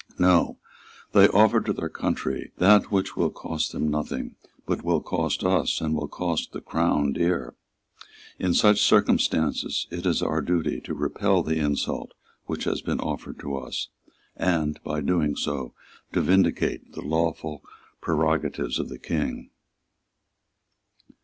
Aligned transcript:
No; 0.17 0.57
they 1.11 1.27
offer 1.27 1.61
to 1.61 1.71
their 1.71 1.87
country 1.87 2.51
that 2.57 2.91
which 2.91 3.15
will 3.15 3.29
cost 3.29 3.71
them 3.71 3.87
nothing, 3.87 4.35
but 4.65 4.79
which 4.79 4.83
will 4.83 4.99
cost 5.01 5.43
us 5.43 5.79
and 5.79 5.93
will 5.93 6.07
cost 6.07 6.53
the 6.53 6.59
Crown 6.61 7.13
dear. 7.13 7.53
In 8.39 8.55
such 8.55 8.81
circumstances 8.81 9.85
it 9.91 10.07
is 10.07 10.23
our 10.23 10.41
duty 10.41 10.81
to 10.85 10.95
repel 10.95 11.43
the 11.43 11.59
insult 11.59 12.13
which 12.47 12.63
has 12.63 12.81
been 12.81 12.99
offered 12.99 13.37
to 13.41 13.55
us, 13.55 13.89
and, 14.35 14.81
by 14.83 15.01
doing 15.01 15.35
so, 15.35 15.75
to 16.13 16.21
vindicate 16.21 16.93
the 16.93 17.01
lawful 17.01 17.61
prerogative 18.01 18.79
of 18.79 18.89
the 18.89 18.97
King. 18.97 19.51